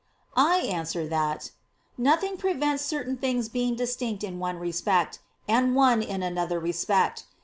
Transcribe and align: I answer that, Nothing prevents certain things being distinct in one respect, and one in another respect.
I 0.35 0.61
answer 0.61 1.07
that, 1.09 1.51
Nothing 1.95 2.35
prevents 2.35 2.83
certain 2.83 3.17
things 3.17 3.49
being 3.49 3.75
distinct 3.75 4.23
in 4.23 4.39
one 4.39 4.57
respect, 4.57 5.19
and 5.47 5.75
one 5.75 6.01
in 6.01 6.23
another 6.23 6.59
respect. 6.59 7.25